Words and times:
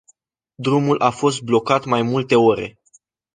Drumul 0.55 0.99
a 1.01 1.09
fost 1.09 1.41
blocat 1.41 1.85
mai 1.85 2.01
multe 2.01 2.35
ore. 2.35 2.79